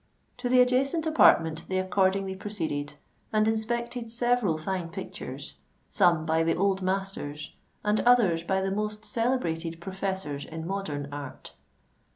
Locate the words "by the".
6.25-6.55, 8.41-8.71